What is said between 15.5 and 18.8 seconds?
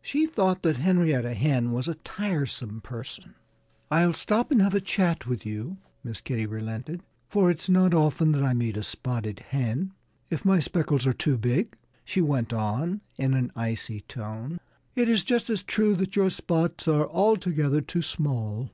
as true that your spots are altogether too small."